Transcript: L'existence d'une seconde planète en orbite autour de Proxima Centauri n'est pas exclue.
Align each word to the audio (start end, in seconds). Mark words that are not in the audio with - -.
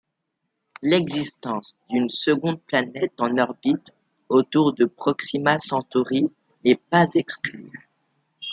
L'existence 0.81 1.77
d'une 1.91 2.09
seconde 2.09 2.59
planète 2.61 3.13
en 3.21 3.37
orbite 3.37 3.91
autour 4.29 4.73
de 4.73 4.85
Proxima 4.85 5.59
Centauri 5.59 6.33
n'est 6.65 6.73
pas 6.89 7.05
exclue. 7.13 7.71